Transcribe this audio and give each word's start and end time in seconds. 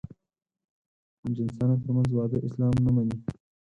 همجنسانو 1.21 1.75
تر 1.83 1.89
منځ 1.95 2.09
واده 2.13 2.37
اسلام 2.47 2.75
نه 2.85 2.91
مني. 2.95 3.17